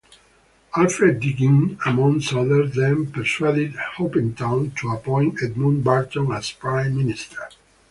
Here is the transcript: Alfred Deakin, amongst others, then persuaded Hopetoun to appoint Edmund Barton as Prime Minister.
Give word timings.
Alfred 0.75 1.19
Deakin, 1.19 1.77
amongst 1.85 2.33
others, 2.33 2.73
then 2.73 3.11
persuaded 3.11 3.75
Hopetoun 3.97 4.75
to 4.77 4.89
appoint 4.89 5.43
Edmund 5.43 5.83
Barton 5.83 6.31
as 6.31 6.49
Prime 6.51 6.97
Minister. 6.97 7.47